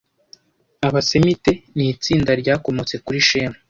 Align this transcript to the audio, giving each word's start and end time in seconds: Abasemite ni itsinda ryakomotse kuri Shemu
Abasemite 0.87 1.51
ni 1.75 1.85
itsinda 1.93 2.31
ryakomotse 2.41 2.95
kuri 3.05 3.19
Shemu 3.27 3.57